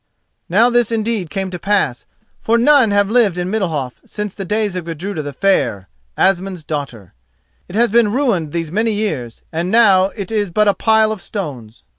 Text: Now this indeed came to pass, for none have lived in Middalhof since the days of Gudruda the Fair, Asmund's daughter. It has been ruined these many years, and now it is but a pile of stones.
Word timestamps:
Now 0.49 0.71
this 0.71 0.91
indeed 0.91 1.29
came 1.29 1.51
to 1.51 1.59
pass, 1.59 2.07
for 2.41 2.57
none 2.57 2.89
have 2.89 3.11
lived 3.11 3.37
in 3.37 3.51
Middalhof 3.51 4.01
since 4.03 4.33
the 4.33 4.43
days 4.43 4.75
of 4.75 4.85
Gudruda 4.85 5.21
the 5.21 5.31
Fair, 5.31 5.89
Asmund's 6.17 6.63
daughter. 6.63 7.13
It 7.69 7.75
has 7.75 7.91
been 7.91 8.11
ruined 8.11 8.51
these 8.51 8.71
many 8.71 8.93
years, 8.93 9.43
and 9.51 9.69
now 9.69 10.05
it 10.15 10.31
is 10.31 10.49
but 10.49 10.67
a 10.67 10.73
pile 10.73 11.11
of 11.11 11.21
stones. 11.21 11.83